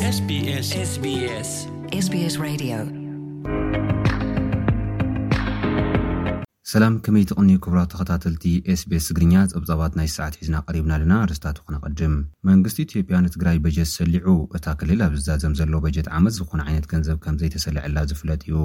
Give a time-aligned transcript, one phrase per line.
[0.00, 3.05] sbssbs sbs radio
[6.70, 12.14] ሰላም ከመይ ትቕኒዩ ክብራ ተኸታተልቲ ኤስቤስ እግርኛ ፀብጻባት ናይ ሰዓት ሒዝና ቀሪብና ኣለና ርስታት ክነቐድም
[12.48, 14.26] መንግስቲ ኢትዮጵያ ንትግራይ በጀት ዝሰሊዑ
[14.58, 18.56] እታ ክልል ኣብ ዝዛዘም ዘሎ በጀት ዓመት ዝኾን ዓይነት ገንዘብ ከምዘይተሰልዐላ ዝፍለጥ እዩ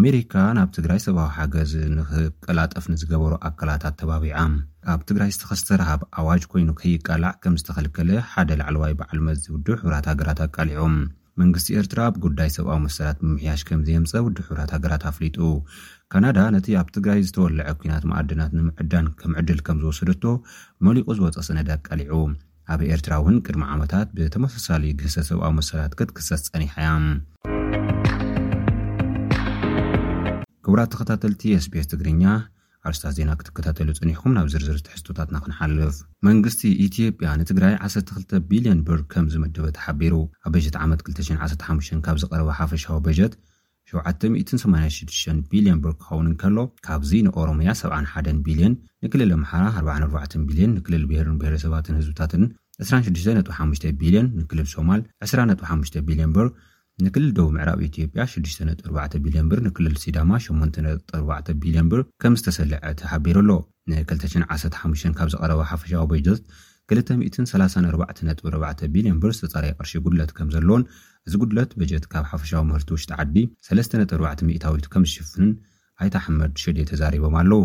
[0.00, 4.36] ኣሜሪካ ናብ ትግራይ ሰብዊ ሓገዝ ንክቀላጠፍ ንዝገበሩ ኣካላታት ተባቢዓ
[4.94, 10.96] ኣብ ትግራይ ዝተኸስተርሃብ ኣዋጅ ኮይኑ ከይቃልዕ ከም ዝተኸልከለ ሓደ ላዕለዋይ በዓል መዚውድ ሕብራት ሃገራት ኣቃሊዑም
[11.40, 15.36] መንግስቲ ኤርትራ ኣብ ጉዳይ ሰብኣዊ መሰላት ብምሕያሽ ከምዘየምፀውድሕብራት ሃገራት ኣፍሊጡ
[16.12, 20.24] ካናዳ ነቲ ኣብ ትግራይ ዝተወልዐ ኩናት ማኣድናት ንምዕዳን ከምዕድል ከም ዝወሰድቶ
[20.86, 22.12] መሊቁ ዝወፀ ሰነዳድ ቀሊዑ
[22.74, 26.90] ኣብ ኤርትራ እውን ቅድሚ ዓመታት ብተመሳሳለዩ ግሰ ሰብኣዊ መሰላት ክትክሰስ ፀኒሐእያ
[30.66, 32.24] ክብራት ተከታተልቲ ኤስቤስ ትግርኛ
[32.88, 35.96] ኣርስታት ዜና ክትከታተሉ ፅኒሕኩም ናብ ዝርዝር ትሕዝቶታትና ክንሓልፍ
[36.28, 40.14] መንግስቲ ኢትዮጵያ ንትግራይ 12 ቢልዮን ብር ከም ዝምደበ ተሓቢሩ
[40.48, 43.34] ኣብ በጀት ዓመት 215 ካብ ዝቐርበ ሓፈሻዊ በጀት
[43.94, 48.74] 786 ቢልዮን ብር ክኸውንን ከሎ ካብዚ ንኦሮምያ 71 ቢልዮን
[49.06, 52.42] ንክልል ኣምሓራ 44 ቢልዮን ንክልል ብሄርን ብሄረሰባትን ህዝብታትን
[52.86, 56.48] 265 ቢልዮን ንክልል ሶማል 25 ቢልዮን ብር
[57.04, 63.50] ንክልል ደቡብ ምዕራብ ኢትዮጵያ 64 ቢልዮን ብር ንክልል ሲዳማ 8ቢልዮን ብር ከም ዝተሰልዐቲ ሓቢሩ ኣሎ
[63.90, 66.40] ን215 ካብ ዝቀረበ ሓፈሻዊ በጀት
[66.94, 70.84] 2344 ቢልዮን ብር ዝተፃረየ ቅርሺ ጉድለት ከም ዘለዎን
[71.28, 73.36] እዚ ጉድለት በጀት ካብ ሓፈሻዊ ምህርቲ ውሽጢ ዓዲ
[73.68, 75.52] 34ዕ ሚታዊት ከምዝሽፍንን
[76.02, 77.62] ኣይተ ሓመድ ሸድ ተዛሪቦም ኣለው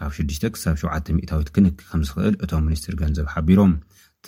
[0.00, 3.72] ካብ 6 ሳ7ታዊት ክንክ ከም ዝኽእል እቶም ሚኒስትር ገንዘብ ሓቢሮም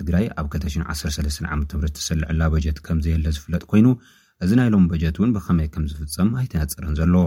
[0.00, 1.64] ትግራይ ኣብ 213ዓ ም
[1.98, 3.86] ዝሰልዐላ በጀት ከምዘየለ ዝፍለጥ ኮይኑ
[4.44, 7.26] እዚ ናይሎም በጀት እውን ብኸመይ ከም ዝፍፀም ኣይተነፅረን ዘለዎ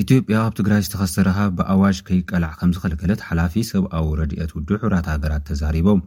[0.00, 6.00] ኢትዮጵያ ኣብ ትግራይ ዝተኸሰረሃ ብኣዋጅ ከይቀላዕ ከም ዝከለከለት ሓላፊ ሰብኣዊ ረድኦት ውድብ ሕብራት ሃገራት ተዛሪቦም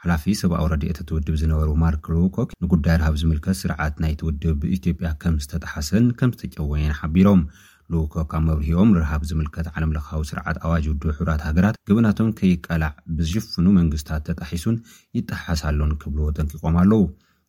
[0.00, 6.06] ሓላፊ ሰብኣዊ ረድት እትውድብ ዝነበሩ ማርክ ሎውኮክ ንጉዳይ ረሃብ ዝምልከት ስርዓት ናይትውድብ ብኢትዮጵያ ከም ዝተጣሓሰን
[6.18, 7.40] ከም ዝተጨወየን ሓቢሮም
[7.94, 13.66] ሎኮክ ኣብ መብርሂኦም ንረሃብ ዝምልከት ዓለም ለካዊ ስርዓት ኣዋጅ ውድብ ሕብራት ሃገራት ግበናቶም ከይቀላዕ ብዝሽፍኑ
[13.80, 14.76] መንግስትታት ተጣሒሱን
[15.20, 17.02] ይጠሓሳሉን ክብልዎ ጠንቂቖም ኣለው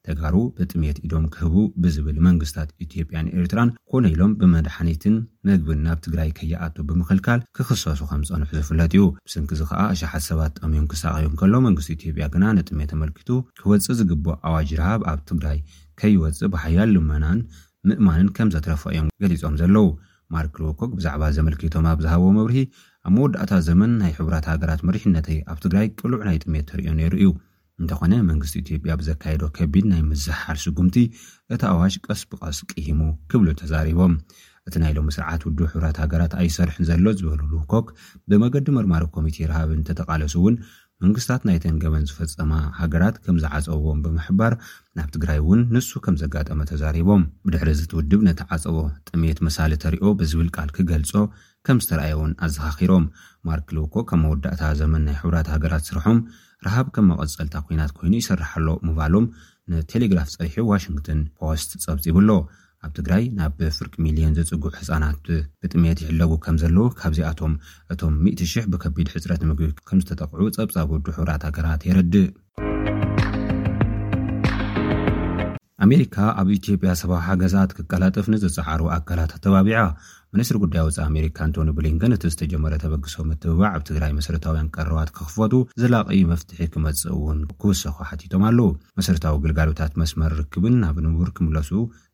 [0.08, 5.16] ተጋሩ ብጥሜት ኢዶም ክህቡ ብዝብል መንግስታት ኢትዮጵያን ኤርትራን ኮነ ኢሎም ብመድሓኒትን
[5.48, 10.54] ምግብን ናብ ትግራይ ከይኣቱ ብምኽልካል ክክሰሱ ከም ዝፀንሑ ዝፍለጥ እዩ ብስንኪ ዚ ከዓ ኣሸሓት ሰባት
[10.59, 13.30] ጠቅሚዮም ክሳቀዮም ከሎ መንግስቲ ኢትዮጵያ ግና ንጥሜት ተመልኪቱ
[13.62, 15.59] ክወፅእ ዝግብ ኣዋጅ ርሃብ ኣብ ትግራይ
[16.02, 17.40] ከይወፅእ ብሓያል ልመናን
[17.90, 19.86] ምእማንን ከም ዘተረፋ እዮም ገሊፆም ዘለው
[20.36, 22.58] ማርክ ኮክ ብዛዕባ ዘመልኪቶም ኣብ ዝሃቦ መብርሂ
[23.08, 27.30] ኣብ መወዳእታ ዘመን ናይ ሕራት ሃገራት መሪሕነት ኣብ ትግራይ ቅልዕ ናይ ጥሜት ተርእዮ ነይሩ እዩ
[27.81, 30.95] እንተኾነ መንግስቲ ኢትዮጵያ ብዘካየዶ ከቢድ ናይ ምዝሓሓል ስጉምቲ
[31.56, 33.01] እቲ ኣዋሽ ቀስ ብቐስ ቅሂሞ
[33.31, 34.13] ክብሉ ተዛሪቦም
[34.67, 37.88] እቲ ናይሎሚ ስርዓት ውድብ ሕብራት ሃገራት ኣይሰርሕን ዘሎ ዝበልሉ ውኮክ
[38.29, 40.56] ብመገዲ ምርማሮ ኮሚቴ ረሃብን ተተቓለሱ እውን
[41.03, 44.53] መንግስትታት ናይተን ገበን ዝፈፀማ ሃገራት ከም ዝዓፀብዎም ብምሕባር
[45.00, 48.78] ናብ ትግራይ እውን ንሱ ከም ዘጋጠመ ተዛሪቦም ብድሕሪ ዚትውድብ ነቲ ዓፀቦ
[49.09, 51.13] ጥሜት መሳሊ ተሪዮ ብዝብል ቃል ክገልፆ
[51.67, 53.06] ከም ዝተረኣየ እውን ኣዘኻኺሮም
[53.50, 56.19] ማርክልውኮክ ካብ መወዳእታ ዘመን ናይ ሕብራት ሃገራት ስርሖም
[56.66, 59.25] ረሃብ ከም መቐጸልታ ኩናት ኮይኑ ይሰርሐሎ ምባሎም
[59.72, 62.30] ንቴሌግራፍ ፀሪሑ ዋሽንግቶን ፖስት ጸብጺብኣሎ
[62.86, 65.25] ኣብ ትግራይ ናብ ብፍርቂ ሚልዮን ዝጽጉዕ ሕፃናት
[65.62, 67.53] ብጥሜት ይሕለጉ ከም ዘለዉ ካብዚኣቶም
[67.94, 72.30] እቶም 100,0000 ብከቢድ ሕፅረት ምግቢ ከም ዝተጠቕዑ ጸብጻቡ ድሑራት ሃገራት የረዲእ
[75.86, 79.78] ኣሜሪካ ኣብ ኢትዮጵያ ሰብዊ ሓገዛት ክቀላጥፍ ንዝፀሓሩ ኣካላት ኣተባቢዓ
[80.35, 85.53] ሚኒስትሪ ጉዳይ ውፃ ኣሜሪካ አንቶኒ ብሊንከን እቲ ዝተጀመረ ተበግሶ ምትብባዕ ኣብ ትግራይ መሰረታውያን ቀርባት ክኽፈቱ
[85.81, 88.67] ዘላቒ መፍትሒ ክመፅእ እውን ክውሰኩ ሓቲቶም ኣለው
[89.00, 91.72] መሰረታዊ ግልጋሎታት መስመር ርክብን ናብ ንምብር ክምለሱ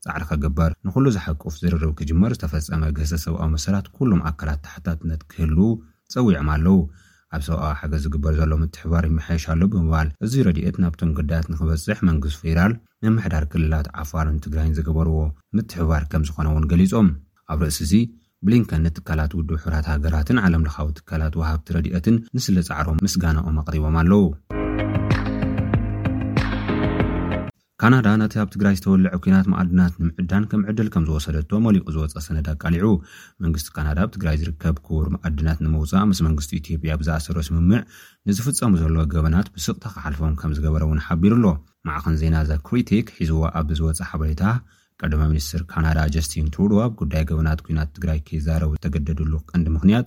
[0.08, 5.54] ፃዕሪከ ግበር ንኩሉ ዝሓቁፍ ዝርርብ ክጅመር ዝተፈፀመ ገተ ሰብኣዊ መሰላት ኩሎም ኣካላት ታሓታትነት ክህል
[6.14, 6.78] ፀዊዖም ኣለው
[7.36, 12.74] ኣብ ሰብኣዊ ሓገዝ ዝግበር ዘሎ ምትሕባር ይመሓየሻሉ ብምባል እዚ ረድኤት ናብቶም ጉዳያት ንክበፅሕ መንግስት ፌዳል
[13.08, 15.18] መምሕዳር ክልላት ዓፋርን ትግራይን ዝገበርዎ
[15.58, 17.10] ምትሕባር ከም ዝኾነ እውን ገሊፆም
[17.54, 17.94] ኣብ ርእሲ እዚ
[18.46, 24.24] ብሊንከን ንትካላት ውድብ ሕብራት ሃገራትን ዓለም ለካዊ ትካላት ውሃብቲ ረድአትን ንስለ ፃዕሮም ምስጋናኦም ኣቕሪቦም ኣለው
[27.82, 32.48] ካናዳ ናቲ ኣብ ትግራይ ዝተወልዐ ኩናት መኣድናት ንምዕዳን ከም ዕድል ከም ዝወሰደቶ መሊቁ ዝወፀ ሰነድ
[32.54, 32.88] ኣቃሊዑ
[33.44, 37.82] መንግስቲ ካናዳ ኣብ ትግራይ ዝርከብ ክቡር ማኣድናት ንምውፃእ ምስ መንግስቲ ኢትዮጵያ ብዝኣሰሮ ስምምዕ
[38.30, 41.46] ንዝፍፀሙ ዘለዎ ገበናት ብስቕ ተካሓልፎም ከም ዝገበረ እውን ሓቢሩ ኣሎ
[41.90, 44.44] ማዕኸን ዜና እዛ ክሪቲክ ሒዝዎ ኣብዝወፀ ሓበሬታ
[45.04, 50.06] ቀዳማ ሚኒስትር ካናዳ ጀስትን ቱሩድብ ጉዳይ ገበናት ኩናት ትግራይ ከዛረቡ ዝተገደድሉ ቀንዲ ምክንያት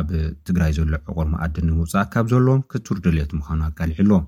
[0.00, 0.08] ኣብ
[0.48, 4.20] ትግራይ ዘሎ ዕቑር ማኣድንን ምውፃእ ካብ ዘሎዎም ክቱርድልት ምዃኑ ኣቃልዒ ሎ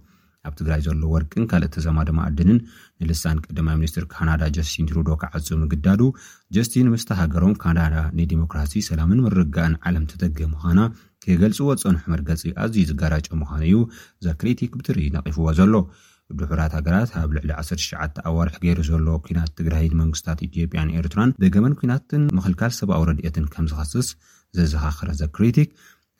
[0.48, 2.58] ኣብ ትግራይ ዘሎ ወርቅን ካልእ ተዘማደ ማኣድንን
[3.02, 6.00] ንልሳን ቀዳማ ሚኒስትር ካናዳ ጀስትን ትሩዶ ካዓፅ ምግዳዱ
[6.56, 10.80] ጀስትን ምስተሃገሮም ካናዳ ንዲሞክራሲ ሰላምን ምርጋእን ዓለም ተደገ ምዃና
[11.24, 13.78] ከገልፅዎ ፀኑሑ መርገፂ ኣዝዩ ዝጋራጮ ምዃኑ እዩ
[14.20, 15.74] እዛ ክሪቲክ ብትርኢ ነቒፍዎ ዘሎ
[16.38, 17.84] ድሑራት ሃገራት ኣብ ልዕሊ 1ሸ
[18.30, 24.08] ኣዋርሒ ገይሩ ዘሎዎ ኩናት ትግራይ መንግስታት ኢትጵያን ኤርትራን ብገበን ኩናትን ምክልካል ሰብኣዊ ረድኤትን ከም ዝኸስስ
[24.58, 25.70] ዘዘኻኽረዘ ክሪቲክ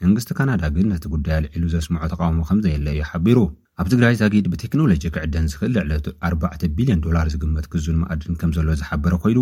[0.04, 3.38] መንግስቲ ካናዳ ግን ነቲ ጉዳይ ልዒሉ ዘስምዖ ተቃውሞ ከምዘየለ እዩ ሓቢሩ
[3.80, 8.68] ኣብ ትግራይ ዛጊድ ብቴክኖሎጂ ክዕደን ዝክእል ልዕለት 4 ቢልዮን ዶላር ዝግመት ክዝን መኣድን ከም ዘሎ
[8.80, 9.38] ዝሓበረ ኮይሉ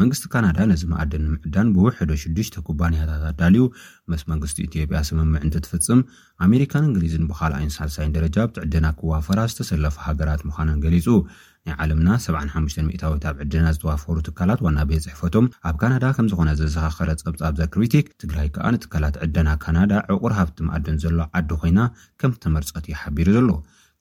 [0.00, 3.62] መንግስቲ ካናዳ ነዚ መኣድን ንምዕዳን ብውሕዶ 6ዱሽተ ኩባንያታት ኣዳልዩ
[4.10, 6.00] ምስ መንግስቲ ኢትዮጵያ ስምምዕ እንተትፍጽም
[6.46, 11.06] ኣሜሪካን እንግሊዝን ብኻልኣይን ሳ0ይ ደረጃ ብቲ ዕድና ክዋፈራ ዝተሰለፈ ሃገራት ምዃኖን ገሊጹ
[11.66, 17.10] ናይ ዓለምና 75ሚታዊት ኣብ ዕድና ዝተዋፈሩ ትካላት ዋና ቤት ፅሕፈቶም ኣብ ካናዳ ከም ዝኾነ ዘዘኻኸረ
[17.26, 21.80] ፀብጻብ ዘ ክሪቲክ ትግራይ ከኣ ንትካላት ዕድና ካናዳ ዕቑር ሃብቲ መኣድን ዘሎ ዓዲ ኮይና
[22.22, 23.48] ከም ተመርፀት እይሓቢሩ ዘሎ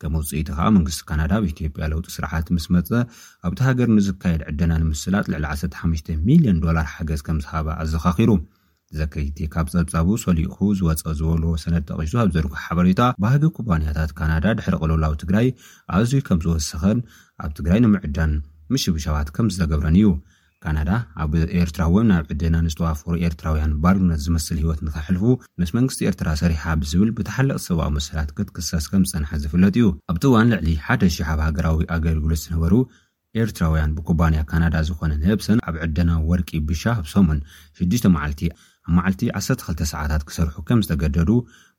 [0.04, 2.90] ከመውፅኢቲ ከዓ መንግስቲ ካናዳ ብኢትዮጵያ ለውጢ ስርሓት ምስ መፀ
[3.48, 8.32] ኣብቲ ሃገር ንዝካየድ ዕድና ንምስላጥ ልዕሊ 15 ሚልዮን ዶላር ሓገዝ ከም ዝሃበ ኣዘኻኺሩ
[8.98, 14.76] ዘከይቲ ካብ ጸብጻቡ ሰሊኡኹ ዝወፀ ዝበልዎ ሰነድ ጠቒሱ ኣብ ዘርግሕ ሓበሬታ ባህጊ ኩባንያታት ካናዳ ድሕሪ
[14.82, 15.48] ቕለውላዊ ትግራይ
[15.98, 17.00] ኣዝዩ ከም ዝወስኸን
[17.46, 18.34] ኣብ ትግራይ ንምዕዳን
[18.74, 20.08] ምሽብ ሸባት ከም ዝዘገብረን እዩ
[20.64, 20.90] ካናዳ
[21.22, 25.24] ኣብ ኤርትራ ወም ናብ ዕድና ንዝተዋፈሩ ኤርትራውያን ባርነት ዝመስል ሂይወት ንካሕልፉ
[25.62, 30.48] ምስ መንግስቲ ኤርትራ ሰሪሓ ብዝብል ብተሓለቕቲ ሰብኣዊ መሰላት ክትክሳስ ከም ዝፀንሐ ዝፍለጥ እዩ ኣብቲ ዋን
[30.54, 32.74] ልዕሊ 1ደ,00 ኣብ ሃገራዊ ኣገልግሎት ዝነበሩ
[33.42, 37.40] ኤርትራውያን ብኩባንያ ካናዳ ዝኾነ ንህብሰን ኣብ ዕድና ወርቂ ብሻ ኣብሶሙን
[37.86, 38.42] 6 መዓልቲ
[38.88, 41.30] ኣብ መዓልቲ 12 ሰዓታት ክሰርሑ ከም ዝተገደዱ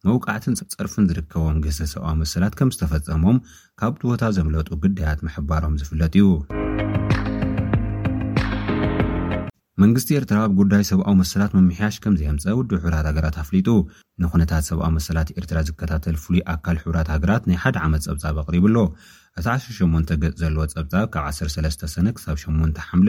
[0.08, 3.38] መውቃዕትን ፅርፍን ዝርከቦም ገዜ ሰብኣዊ መሰላት ከም ዝተፈፀሞም
[3.82, 6.26] ካብቦታ ዘምለጡ ግዳያት ምሕባሮም ዝፍለጥ እዩ
[9.82, 13.68] መንግስቲ ኤርትራ ኣብ ጉዳይ ሰብኣዊ መሰላት መምሕያሽ ከምዚህምፀ ውድ ሕብራት ሃገራት ኣፍሊጡ
[14.22, 18.76] ንኩነታት ሰብኣዊ መሰላት ኤርትራ ዝከታተል ፍሉይ ኣካል ሕብራት ሃገራት ናይ ሓደ ዓመት ፀብጻብ ኣቕሪብ ኣሎ
[19.40, 23.08] እቲ 18 ገፅ ዘለዎ ፀብጻብ ካብ 13ሰነ ክሳብ 8 ሓምለ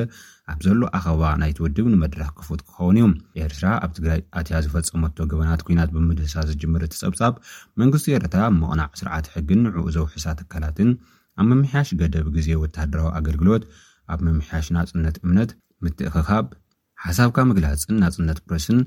[0.54, 5.92] ኣብ ዘሎ ኣኸባ ናይትወድብ ንመድረኽ ክፉት ክኸውን እዩ ኤርትራ ኣብ ትግራይ ኣትያ ዝፈፀመቶ ግበናት ኩናት
[5.98, 7.36] ብምድህሳ ዝጅምር እቲ ፀብጻብ
[7.84, 10.90] መንግስቲ ኤርትራ መቕናዕ ስርዓት ሕግን ንዕኡ ዞው ሕሳ ትካላትን
[11.42, 13.66] ኣብ መምሕያሽ ገደብ ግዜ ወተሃደራዊ ኣገልግሎት
[14.16, 15.52] ኣብ መምሕያሽ ናፅነት እምነት
[15.84, 16.46] ምትእ ክኻብ
[17.06, 18.78] ሓሳብካ ምግላፅን ናጽነት ፕረስን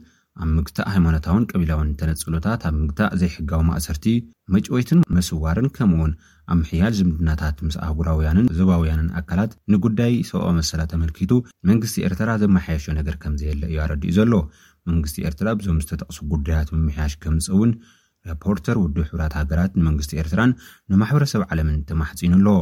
[0.42, 4.06] ኣብ ምግታእ ሃይማኖታውን ቀቢላውን ተነፅሎታት ኣብ ምግታእ ዘይሕጋዊ ማእሰርቲ
[4.54, 6.12] መጪወይትን መስዋርን ከምውን
[6.52, 11.32] ኣብ ምሕያል ዝምድናታት ምስ ኣህጉራውያንን ዘባውያንን ኣካላት ንጉዳይ ሰብኣዊ መሰላት ተመልኪቱ
[11.70, 14.34] መንግስቲ ኤርትራ ዘመሓየሾ ነገር ከምዘየለ እዩ ኣረዲኡ ዘሎ
[14.92, 17.72] መንግስቲ ኤርትራ ብዞም ዝተጠቕሱ ጉዳያት መምሕያሽ ከምፅ እውን
[18.30, 20.52] ረፖርተር ውድ ሕብራት ሃገራት ንመንግስቲ ኤርትራን
[20.92, 22.56] ንማሕበረሰብ ዓለምን ተማሕፂኑ ኣለዎ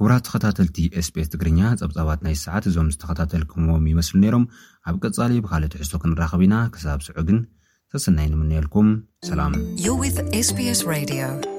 [0.00, 0.76] ክቡራት ተኸታተልቲ
[1.06, 4.44] ስps ትግርኛ ፀብጻባት ናይ ሰዓት እዞም ዝተኸታተልኩምዎም ይመስሉ ነይሮም
[4.88, 7.38] ኣብ ቀጻሊ ብካልእ ትሕሶ ክንራኸብ ኢና ክሳብ ስዑ ግን
[7.94, 8.90] ተሰናይ ንምንአልኩም
[9.30, 9.54] ሰላም
[9.90, 10.00] ዮ
[10.48, 11.49] ss